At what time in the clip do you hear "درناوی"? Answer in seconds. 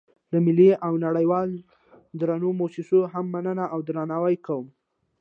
3.87-4.35